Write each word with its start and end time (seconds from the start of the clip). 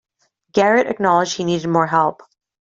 Garrett 0.53 0.87
acknowledged 0.87 1.37
he 1.37 1.43
needed 1.43 1.67
more 1.69 1.85
help. 1.85 2.23